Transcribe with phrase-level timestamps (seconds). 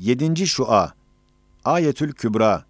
[0.00, 0.92] Yedinci şua,
[1.64, 2.64] Ayetül Kübra,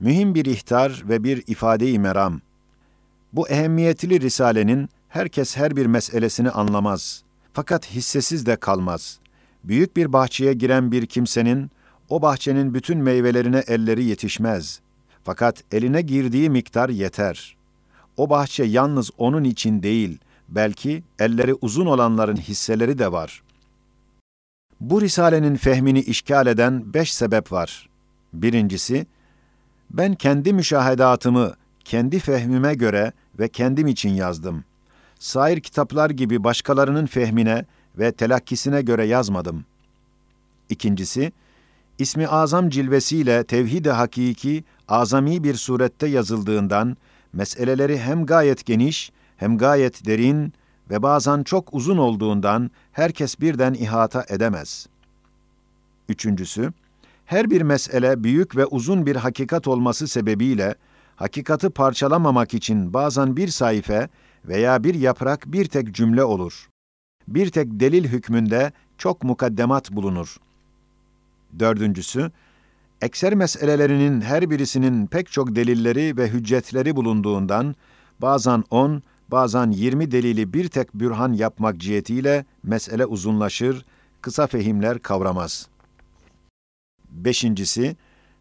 [0.00, 2.40] mühim bir ihtar ve bir ifade-i meram.
[3.32, 7.22] Bu ehemmiyetli risalenin herkes her bir meselesini anlamaz.
[7.52, 9.18] Fakat hissesiz de kalmaz.
[9.64, 11.70] Büyük bir bahçeye giren bir kimsenin,
[12.08, 14.80] o bahçenin bütün meyvelerine elleri yetişmez.
[15.24, 17.56] Fakat eline girdiği miktar yeter.
[18.16, 23.42] O bahçe yalnız onun için değil, belki elleri uzun olanların hisseleri de var.
[24.80, 27.88] Bu risalenin fehmini işgal eden beş sebep var.
[28.32, 29.06] Birincisi,
[29.90, 34.64] ben kendi müşahedatımı kendi fehmime göre ve kendim için yazdım.
[35.18, 37.64] Sair kitaplar gibi başkalarının fehmine
[37.98, 39.64] ve telakkisine göre yazmadım.
[40.68, 41.32] İkincisi,
[41.98, 46.96] ismi azam cilvesiyle tevhid-i hakiki azami bir surette yazıldığından
[47.32, 50.52] meseleleri hem gayet geniş hem gayet derin
[50.90, 54.86] ve bazen çok uzun olduğundan herkes birden ihata edemez.
[56.08, 56.72] Üçüncüsü,
[57.24, 60.74] her bir mesele büyük ve uzun bir hakikat olması sebebiyle
[61.16, 64.08] hakikati parçalamamak için bazen bir sayfa
[64.44, 66.68] veya bir yaprak bir tek cümle olur.
[67.28, 70.36] Bir tek delil hükmünde çok mukaddemat bulunur.
[71.58, 72.30] Dördüncüsü,
[73.00, 77.74] ekser meselelerinin her birisinin pek çok delilleri ve hüccetleri bulunduğundan,
[78.20, 83.84] bazen on, bazen yirmi delili bir tek bürhan yapmak cihetiyle mesele uzunlaşır,
[84.22, 85.68] kısa fehimler kavramaz.
[87.10, 87.96] Beşincisi,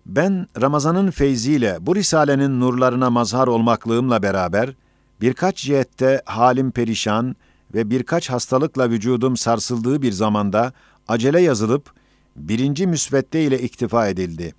[0.06, 4.73] ben Ramazan'ın feyziyle bu risalenin nurlarına mazhar olmaklığımla beraber,
[5.22, 7.36] birkaç cihette halim perişan
[7.73, 10.73] ve birkaç hastalıkla vücudum sarsıldığı bir zamanda
[11.08, 11.94] acele yazılıp,
[12.36, 14.53] birinci müsvedde ile iktifa edildi.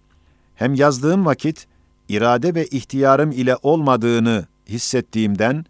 [0.55, 1.67] Hem yazdığım vakit,
[2.09, 5.65] irade ve ihtiyarım ile olmadığını hissettiğimden,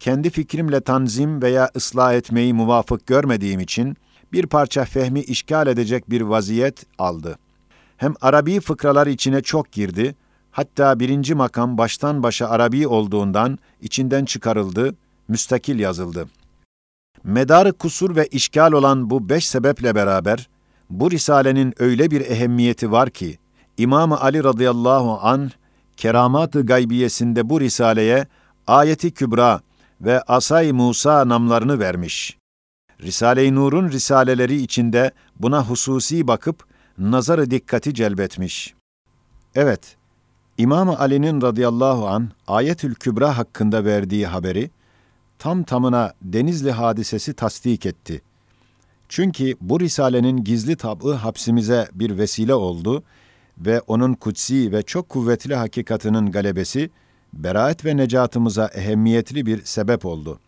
[0.00, 3.96] kendi fikrimle tanzim veya ıslah etmeyi muvafık görmediğim için,
[4.32, 7.38] bir parça fehmi işgal edecek bir vaziyet aldı.
[7.96, 10.14] Hem Arabi fıkralar içine çok girdi,
[10.50, 14.94] hatta birinci makam baştan başa Arabi olduğundan içinden çıkarıldı,
[15.28, 16.28] müstakil yazıldı.
[17.24, 20.48] Medarı kusur ve işgal olan bu beş sebeple beraber,
[20.90, 23.38] bu risalenin öyle bir ehemmiyeti var ki,
[23.78, 25.50] İmam Ali radıyallahu an
[25.96, 28.26] keramat-ı gaybiyesinde bu risaleye
[28.66, 29.60] ayeti kübra
[30.00, 32.38] ve asay Musa namlarını vermiş.
[33.02, 36.64] Risale-i Nur'un risaleleri içinde buna hususi bakıp
[36.98, 38.74] nazarı dikkati celbetmiş.
[39.54, 39.96] Evet,
[40.58, 44.70] İmam Ali'nin radıyallahu an Ayetül Kübra hakkında verdiği haberi
[45.38, 48.22] tam tamına Denizli hadisesi tasdik etti.
[49.08, 53.02] Çünkü bu risalenin gizli tab'ı hapsimize bir vesile oldu
[53.58, 56.90] ve onun kutsi ve çok kuvvetli hakikatının galebesi
[57.32, 60.40] beraat ve necatımıza ehemmiyetli bir sebep oldu.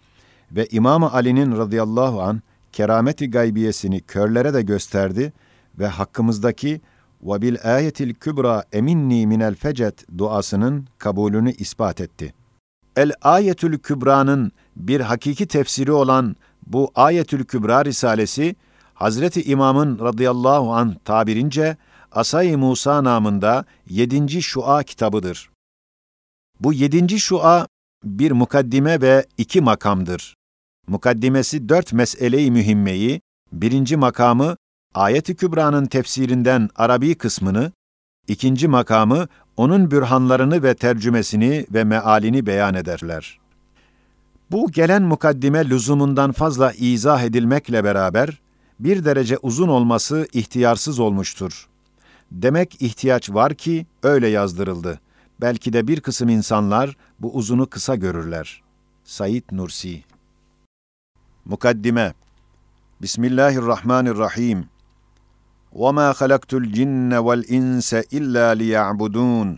[0.53, 5.33] Ve İmam Ali'nin radıyallahu an kerameti gaybiyesini körlere de gösterdi
[5.79, 6.81] ve hakkımızdaki
[7.23, 12.35] ve bil ayetil kübra eminni minel fecet duasının kabulünü ispat etti.
[12.97, 18.57] El ayetül kübra'nın bir hakiki tefsiri olan bu Ayetül Kübra Risalesi,
[18.95, 21.77] Hazreti İmam'ın radıyallahu an tabirince
[22.13, 25.52] Asay-ı Musa namında yedinci şua kitabıdır.
[26.63, 27.67] Bu yedinci şua
[28.05, 30.35] bir mukaddime ve iki makamdır.
[30.87, 33.21] Mukaddimesi dört mesele-i mühimmeyi,
[33.53, 34.57] birinci makamı
[34.95, 37.73] Ayet-i Kübra'nın tefsirinden Arabi kısmını,
[38.29, 43.41] ikinci makamı onun bürhanlarını ve tercümesini ve mealini beyan ederler.
[44.51, 48.41] Bu gelen mukaddime lüzumundan fazla izah edilmekle beraber,
[48.81, 51.69] bir derece uzun olması ihtiyarsız olmuştur.
[52.33, 55.01] Demek ihtiyaç var ki öyle yazdırıldı.
[55.42, 58.64] Belki de bir kısım insanlar bu uzunu kısa görürler.
[59.04, 60.04] Said Nursi
[61.46, 62.14] Mukaddime
[63.02, 64.66] Bismillahirrahmanirrahim
[65.74, 69.58] وَمَا خَلَقْتُ الْجِنَّ وَالْاِنْسَ اِلَّا لِيَعْبُدُونَ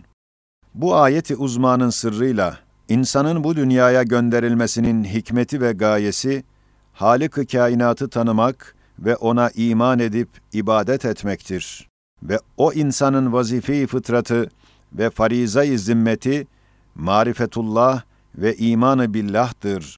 [0.74, 2.58] Bu ayeti uzmanın sırrıyla
[2.88, 6.44] insanın bu dünyaya gönderilmesinin hikmeti ve gayesi,
[6.92, 11.88] Halık-ı kainatı tanımak ve ona iman edip ibadet etmektir.
[12.22, 14.48] Ve o insanın vazife-i fıtratı
[14.97, 16.47] ve fariza-i zimmeti,
[16.95, 18.01] marifetullah
[18.35, 19.97] ve imanı billah'tır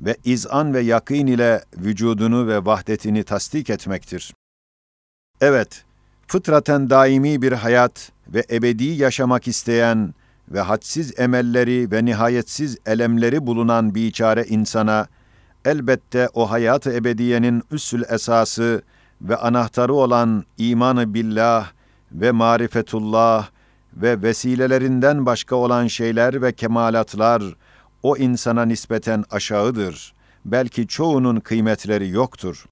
[0.00, 4.34] ve izan ve yakîn ile vücudunu ve vahdetini tasdik etmektir.
[5.40, 5.84] Evet,
[6.26, 10.14] fıtraten daimi bir hayat ve ebedi yaşamak isteyen
[10.48, 15.06] ve hadsiz emelleri ve nihayetsiz elemleri bulunan biçare insana,
[15.64, 18.82] elbette o hayat-ı ebediyenin üssül esası
[19.20, 21.72] ve anahtarı olan imanı billah
[22.12, 23.48] ve marifetullah
[23.96, 27.42] ve vesilelerinden başka olan şeyler ve kemalatlar
[28.02, 30.14] o insana nispeten aşağıdır.
[30.44, 32.66] Belki çoğunun kıymetleri yoktur.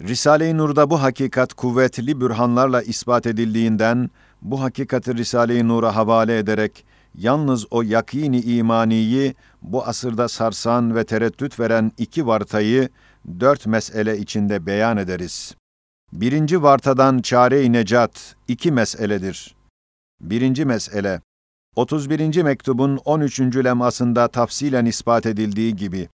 [0.00, 4.10] Risale-i Nur'da bu hakikat kuvvetli bürhanlarla ispat edildiğinden,
[4.42, 6.84] bu hakikati Risale-i Nur'a havale ederek,
[7.14, 12.88] yalnız o yakini imaniyi, bu asırda sarsan ve tereddüt veren iki vartayı,
[13.40, 15.54] dört mesele içinde beyan ederiz.
[16.12, 19.55] Birinci vartadan çare-i necat, iki meseledir.
[20.20, 21.20] Birinci mesele,
[21.76, 22.42] 31.
[22.42, 23.40] mektubun 13.
[23.40, 26.08] lemasında tafsilen ispat edildiği gibi,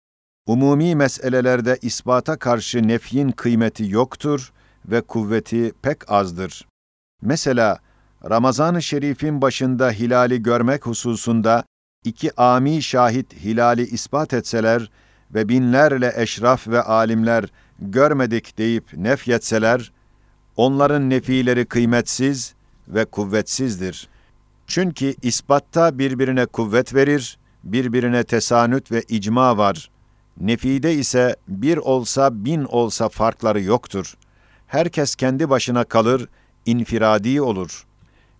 [0.47, 4.51] umumi meselelerde ispata karşı nefyin kıymeti yoktur
[4.85, 6.67] ve kuvveti pek azdır.
[7.21, 7.79] Mesela,
[8.29, 11.63] Ramazan-ı Şerif'in başında hilali görmek hususunda
[12.05, 14.91] iki ami şahit hilali ispat etseler
[15.33, 17.45] ve binlerle eşraf ve alimler
[17.79, 19.91] görmedik deyip nefyetseler,
[20.55, 22.55] onların nefileri kıymetsiz
[22.87, 24.07] ve kuvvetsizdir.
[24.67, 29.89] Çünkü ispatta birbirine kuvvet verir, birbirine tesanüt ve icma var.
[30.39, 34.17] Nefide ise bir olsa bin olsa farkları yoktur.
[34.67, 36.27] Herkes kendi başına kalır,
[36.65, 37.85] infiradi olur.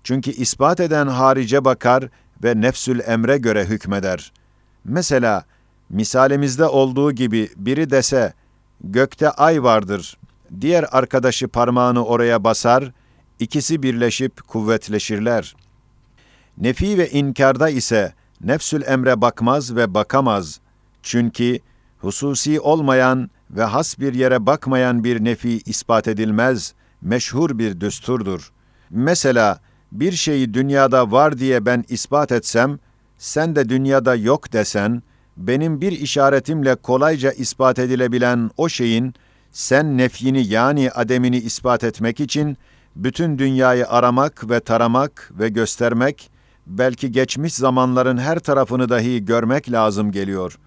[0.04, 2.10] Çünkü ispat eden harice bakar
[2.44, 4.32] ve nefsül emre göre hükmeder.
[4.86, 5.46] Mesela,
[5.90, 8.34] misalimizde olduğu gibi biri dese,
[8.84, 10.18] gökte ay vardır,
[10.62, 12.92] diğer arkadaşı parmağını oraya basar,
[13.42, 15.56] ikisi birleşip kuvvetleşirler.
[16.58, 20.60] Nefi ve inkarda ise nefsül emre bakmaz ve bakamaz.
[21.04, 21.60] Çünkü
[22.00, 28.52] hususi olmayan ve has bir yere bakmayan bir nefi ispat edilmez, meşhur bir düsturdur.
[28.90, 29.60] Mesela
[29.92, 32.80] bir şeyi dünyada var diye ben ispat etsem,
[33.18, 35.04] sen de dünyada yok desen,
[35.38, 39.14] benim bir işaretimle kolayca ispat edilebilen o şeyin,
[39.52, 42.58] sen nefyini yani ademini ispat etmek için,
[42.96, 46.32] bütün dünyayı aramak ve taramak ve göstermek,
[46.68, 50.60] belki geçmiş zamanların her tarafını dahi görmek lazım geliyor.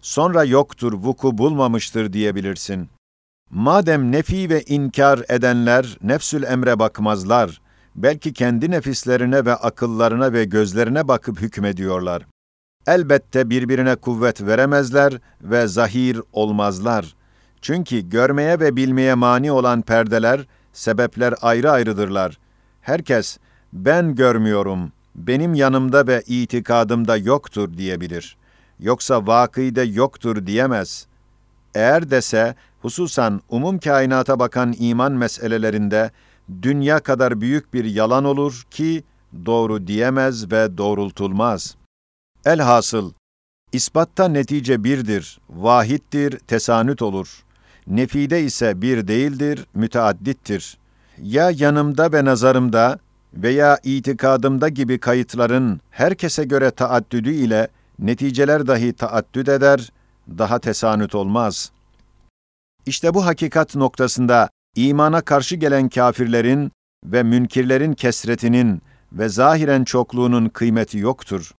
[0.00, 2.88] Sonra yoktur, vuku bulmamıştır diyebilirsin.
[3.50, 7.60] Madem nefi ve inkar edenler nefsül emre bakmazlar,
[7.96, 12.26] belki kendi nefislerine ve akıllarına ve gözlerine bakıp hükmediyorlar.
[12.86, 17.16] Elbette birbirine kuvvet veremezler ve zahir olmazlar.
[17.60, 20.46] Çünkü görmeye ve bilmeye mani olan perdeler,
[20.76, 22.38] sebepler ayrı ayrıdırlar.
[22.80, 23.38] Herkes,
[23.72, 28.36] ben görmüyorum, benim yanımda ve itikadımda yoktur diyebilir.
[28.80, 31.06] Yoksa vakide yoktur diyemez.
[31.74, 36.10] Eğer dese, hususan umum kainata bakan iman meselelerinde,
[36.62, 39.04] dünya kadar büyük bir yalan olur ki,
[39.46, 41.76] doğru diyemez ve doğrultulmaz.
[42.44, 43.12] Elhasıl,
[43.72, 47.45] ispatta netice birdir, vahittir, tesanüt olur.
[47.86, 50.78] Nefide ise bir değildir, müteaddittir.
[51.22, 52.98] Ya yanımda ve nazarımda
[53.34, 57.68] veya itikadımda gibi kayıtların herkese göre taaddüdü ile
[57.98, 59.92] neticeler dahi taaddüd eder,
[60.28, 61.72] daha tesanüt olmaz.
[62.86, 66.72] İşte bu hakikat noktasında imana karşı gelen kafirlerin
[67.04, 71.52] ve münkirlerin kesretinin ve zahiren çokluğunun kıymeti yoktur.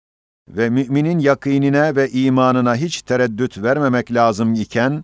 [0.50, 5.03] Ve müminin yakînine ve imanına hiç tereddüt vermemek lazım iken,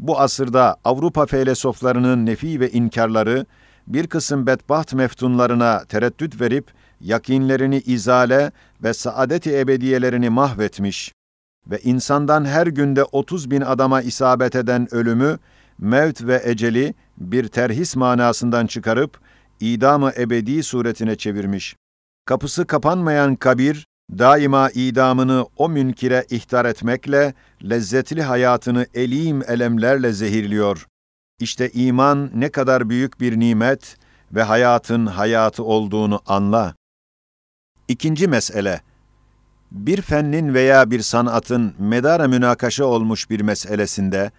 [0.00, 3.46] bu asırda Avrupa felsefelerinin nefi ve inkarları,
[3.86, 6.70] bir kısım bedbaht meftunlarına tereddüt verip,
[7.00, 8.52] yakinlerini izale
[8.82, 11.12] ve saadet-i ebediyelerini mahvetmiş
[11.66, 15.38] ve insandan her günde 30 bin adama isabet eden ölümü,
[15.78, 19.18] mevt ve eceli bir terhis manasından çıkarıp,
[19.60, 21.76] idamı ebedi suretine çevirmiş.
[22.24, 23.86] Kapısı kapanmayan kabir,
[24.18, 27.34] daima idamını o münkire ihtar etmekle,
[27.70, 30.86] lezzetli hayatını elim elemlerle zehirliyor.
[31.38, 33.96] İşte iman ne kadar büyük bir nimet
[34.32, 36.74] ve hayatın hayatı olduğunu anla.
[37.88, 38.80] İkinci mesele,
[39.72, 44.30] bir fennin veya bir sanatın medara münakaşa olmuş bir meselesinde,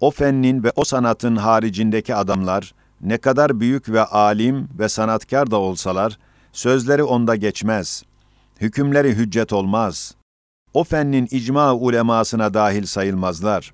[0.00, 5.56] o fennin ve o sanatın haricindeki adamlar, ne kadar büyük ve alim ve sanatkar da
[5.56, 6.18] olsalar,
[6.52, 8.02] sözleri onda geçmez.
[8.60, 10.14] Hükümleri hüccet olmaz.
[10.74, 13.72] O fennin icma ulemasına dahil sayılmazlar.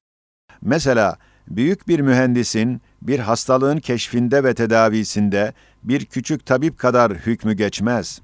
[0.63, 1.17] Mesela,
[1.49, 8.21] büyük bir mühendisin bir hastalığın keşfinde ve tedavisinde bir küçük tabip kadar hükmü geçmez.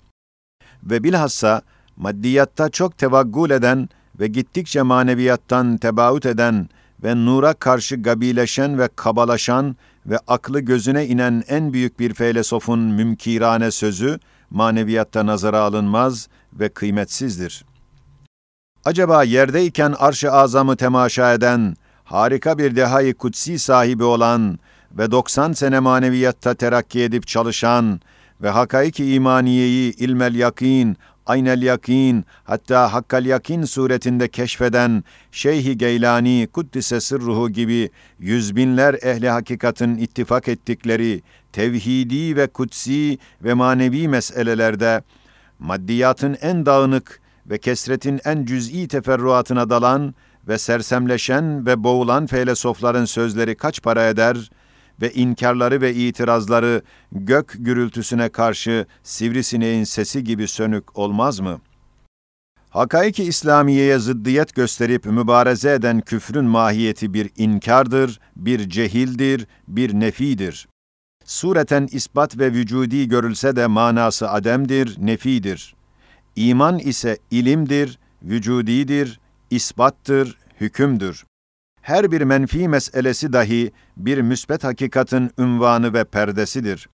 [0.83, 1.62] Ve bilhassa
[1.97, 3.88] maddiyatta çok tevaggul eden
[4.21, 6.69] ve gittikçe maneviyattan tebaüt eden
[7.02, 9.76] ve nura karşı gabileşen ve kabalaşan
[10.07, 14.19] ve aklı gözüne inen en büyük bir felsefonun mümkirane sözü
[14.50, 17.64] maneviyatta nazara alınmaz ve kıymetsizdir.
[18.85, 24.59] Acaba yerdeyken arş-ı azamı temaşa eden, harika bir dehayı kutsi sahibi olan
[24.92, 28.00] ve 90 sene maneviyatta terakki edip çalışan
[28.42, 30.97] ve hakaiki imaniyeyi ilmel yakin
[31.30, 39.28] aynel yakin, hatta hakkal yakin suretinde keşfeden Şeyh-i Geylani Kuddise Sırruhu gibi yüz binler ehli
[39.28, 45.02] hakikatin ittifak ettikleri tevhidi ve kutsi ve manevi meselelerde
[45.61, 50.14] maddiyatın en dağınık ve kesretin en cüz'i teferruatına dalan
[50.49, 54.50] ve sersemleşen ve boğulan felsefeler'in sözleri kaç para eder
[55.02, 61.61] ve inkarları ve itirazları gök gürültüsüne karşı sivrisineğin sesi gibi sönük olmaz mı?
[62.71, 70.69] Hakaiki İslamiye'ye zıddiyet gösterip mübareze eden küfrün mahiyeti bir inkardır, bir cehildir, bir nefidir.
[71.30, 75.75] Sureten ispat ve vücudi görülse de manası ademdir, nefidir.
[76.37, 79.20] İman ise ilimdir, vücudidir,
[79.50, 81.25] isbattır, hükümdür.
[81.82, 86.88] Her bir menfi meselesi dahi bir müsbet hakikatin ünvanı ve perdesidir.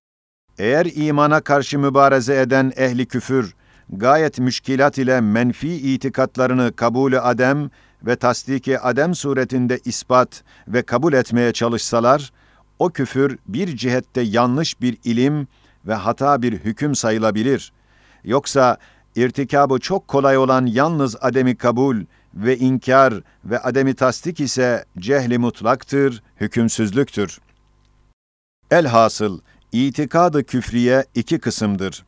[0.57, 3.55] Eğer imana karşı mübareze eden ehli küfür,
[3.89, 7.69] gayet müşkilat ile menfi itikatlarını kabulü adem
[8.03, 12.31] ve tasdiki adem suretinde ispat ve kabul etmeye çalışsalar,
[12.79, 15.47] o küfür bir cihette yanlış bir ilim
[15.87, 17.71] ve hata bir hüküm sayılabilir.
[18.23, 18.77] Yoksa
[19.15, 21.97] irtikabı çok kolay olan yalnız ademi kabul
[22.33, 23.13] ve inkar
[23.45, 27.39] ve ademi tasdik ise cehli mutlaktır, hükümsüzlüktür.
[28.71, 29.39] Elhasıl,
[29.71, 32.05] itikadı küfriye iki kısımdır.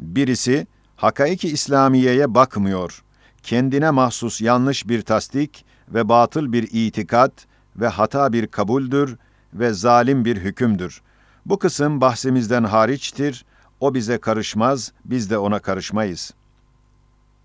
[0.00, 3.02] Birisi, hakaiki İslamiye'ye bakmıyor.
[3.42, 7.32] Kendine mahsus yanlış bir tasdik ve batıl bir itikat
[7.76, 9.16] ve hata bir kabuldür
[9.54, 11.02] ve zalim bir hükümdür.
[11.46, 13.44] Bu kısım bahsimizden hariçtir,
[13.80, 16.34] o bize karışmaz, biz de ona karışmayız.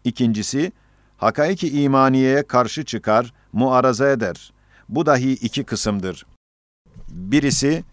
[0.04, 0.72] İkincisi,
[1.18, 4.54] hakaiki imaniyeye karşı çıkar, muaraza eder.
[4.90, 6.26] Bu dahi iki kısımdır.
[7.10, 7.84] Birisi,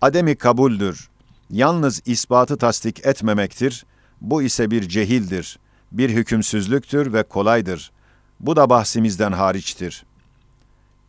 [0.00, 1.08] ademi kabuldür.
[1.50, 3.86] Yalnız ispatı tasdik etmemektir.
[4.20, 5.58] Bu ise bir cehildir.
[5.92, 7.92] Bir hükümsüzlüktür ve kolaydır.
[8.40, 10.04] Bu da bahsimizden hariçtir.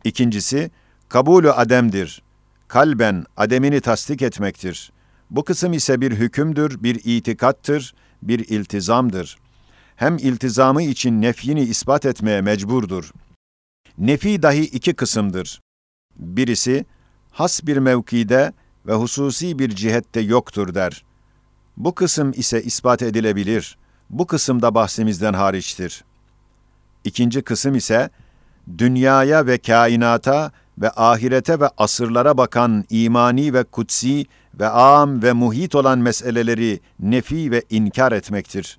[0.04, 0.70] İkincisi,
[1.08, 2.22] kabulü ademdir.
[2.70, 4.92] Kalben ademini tasdik etmektir.
[5.30, 9.50] Bu kısım ise bir hükümdür, bir itikattır, bir iltizamdır.''
[10.00, 13.10] hem iltizamı için nefyini ispat etmeye mecburdur.
[13.98, 15.60] Nefi dahi iki kısımdır.
[16.16, 16.86] Birisi,
[17.30, 18.52] has bir mevkide
[18.86, 21.04] ve hususi bir cihette yoktur der.
[21.76, 23.78] Bu kısım ise ispat edilebilir.
[24.10, 26.04] Bu kısım da bahsimizden hariçtir.
[27.04, 28.10] İkinci kısım ise,
[28.78, 35.74] dünyaya ve kainata ve ahirete ve asırlara bakan imani ve kutsi ve am ve muhit
[35.74, 38.78] olan meseleleri nefi ve inkar etmektir.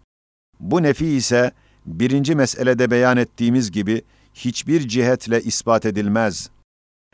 [0.60, 1.52] Bu nefi ise
[1.86, 4.02] birinci meselede beyan ettiğimiz gibi
[4.34, 6.50] hiçbir cihetle ispat edilmez.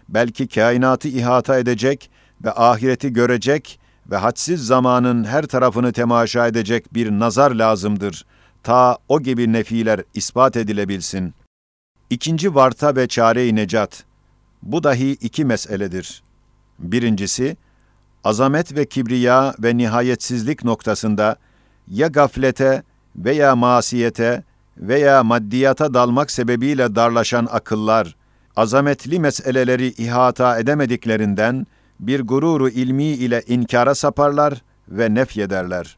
[0.09, 2.09] Belki kainatı ihata edecek
[2.43, 3.79] ve ahireti görecek
[4.11, 8.25] ve hadsiz zamanın her tarafını temaşa edecek bir nazar lazımdır.
[8.63, 11.33] Ta o gibi nefiler ispat edilebilsin.
[12.09, 14.03] İkinci varta ve çare-i necat.
[14.63, 16.23] Bu dahi iki meseledir.
[16.79, 17.57] Birincisi,
[18.23, 21.35] azamet ve kibriya ve nihayetsizlik noktasında
[21.87, 22.83] ya gaflete
[23.15, 24.43] veya masiyete
[24.77, 28.15] veya maddiyata dalmak sebebiyle darlaşan akıllar,
[28.55, 31.67] azametli meseleleri ihata edemediklerinden
[31.99, 35.97] bir gururu ilmi ile inkara saparlar ve nefyederler.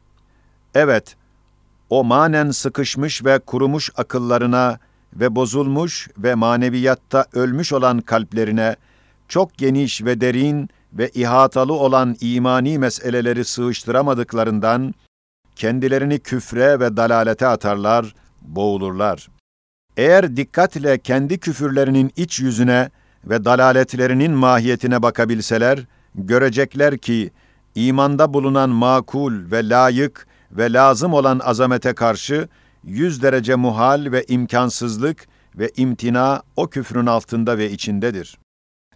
[0.74, 1.16] Evet,
[1.90, 4.78] o manen sıkışmış ve kurumuş akıllarına
[5.14, 8.76] ve bozulmuş ve maneviyatta ölmüş olan kalplerine
[9.28, 14.94] çok geniş ve derin ve ihatalı olan imani meseleleri sığıştıramadıklarından
[15.56, 19.28] kendilerini küfre ve dalalete atarlar, boğulurlar.
[19.96, 22.90] Eğer dikkatle kendi küfürlerinin iç yüzüne
[23.24, 25.78] ve dalaletlerinin mahiyetine bakabilseler,
[26.14, 27.30] görecekler ki
[27.74, 32.48] imanda bulunan makul ve layık ve lazım olan azamete karşı
[32.84, 35.26] yüz derece muhal ve imkansızlık
[35.58, 38.38] ve imtina o küfrün altında ve içindedir.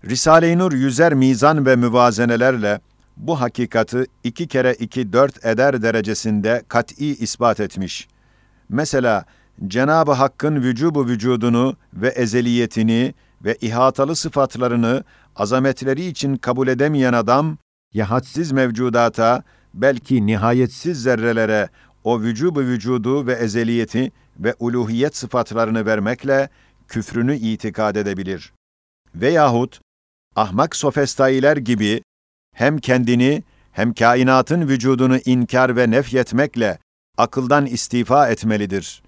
[0.04, 2.80] Risale-i Nur yüzer mizan ve müvazenelerle
[3.16, 8.08] bu hakikati iki kere iki dört eder derecesinde kat'i ispat etmiş.
[8.68, 9.24] Mesela
[9.66, 13.14] Cenab-ı Hakk'ın vücubu vücudunu ve ezeliyetini
[13.44, 15.04] ve ihatalı sıfatlarını
[15.36, 17.58] azametleri için kabul edemeyen adam,
[17.94, 18.20] ya
[18.52, 19.42] mevcudata,
[19.74, 21.68] belki nihayetsiz zerrelere
[22.04, 26.48] o vücubu vücudu ve ezeliyeti ve uluhiyet sıfatlarını vermekle
[26.88, 28.52] küfrünü itikad edebilir.
[29.14, 29.80] Veyahut
[30.36, 32.02] ahmak sofestailer gibi
[32.54, 33.42] hem kendini
[33.72, 36.78] hem kainatın vücudunu inkar ve nefyetmekle
[37.18, 39.02] akıldan istifa etmelidir.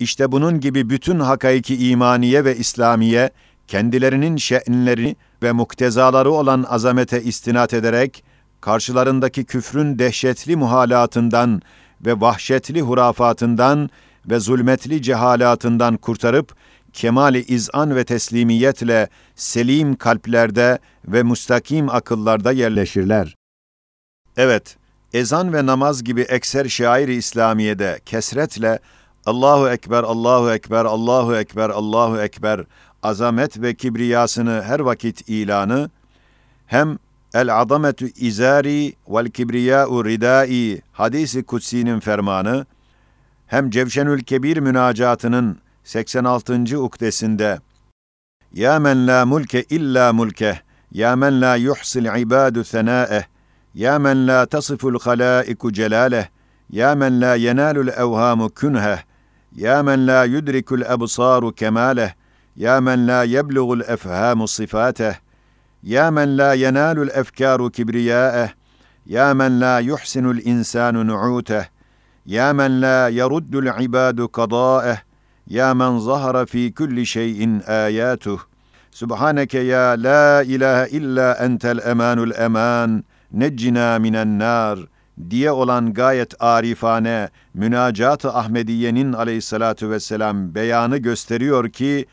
[0.00, 3.30] İşte bunun gibi bütün hakaiki imaniye ve İslamiye
[3.66, 8.24] kendilerinin şe'nleri ve muktezaları olan azamete istinat ederek
[8.60, 11.62] karşılarındaki küfrün dehşetli muhalatından
[12.00, 13.90] ve vahşetli hurafatından
[14.30, 16.54] ve zulmetli cehalatından kurtarıp,
[16.92, 23.34] kemali izan ve teslimiyetle selim kalplerde ve müstakim akıllarda yerleşirler.
[24.36, 24.76] Evet,
[25.12, 28.78] ezan ve namaz gibi ekser şair-i İslamiye'de kesretle
[29.26, 32.60] Allahu Ekber, Allahu Ekber, Allahu Ekber, Allahu Ekber
[33.02, 35.90] azamet ve kibriyasını her vakit ilanı,
[36.66, 36.98] hem
[37.34, 42.66] el azametu izari vel kibriya'u ridai hadisi kutsi'nin fermanı,
[43.46, 46.80] hem Cevşenül Kebir münacatının 86.
[46.80, 47.58] uktesinde
[48.52, 50.60] Ya men la mulke illa mulke,
[50.92, 53.24] ya men la yuhsil ibadu senâeh,
[53.74, 56.26] ya men la tasiful halâiku celâleh,
[56.70, 58.98] ya men la yenâlul evhâmu künheh,
[59.56, 62.14] ya men la yudrikul ebsâru kemâleh,
[62.56, 65.14] يا من لا يبلغ الافهام صفاته
[65.86, 68.50] Ya men la yenalul efkaru kibriyaeh,
[69.06, 71.64] ya men la yuhsinul insanu nu'uteh,
[72.26, 74.98] ya men la yeruddul ibadu kadaeh,
[75.46, 78.40] ya men zahara fi kulli şeyin ayatuh.
[78.90, 84.78] Subhaneke ya la ilahe illa entel emanul eman, neccina minen nar
[85.30, 92.06] diye olan gayet arifane münacat-ı Ahmediye'nin aleyhissalatu vesselam beyanı gösteriyor ki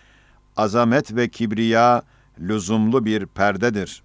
[0.58, 2.02] azamet ve kibriya
[2.40, 4.04] lüzumlu bir perdedir.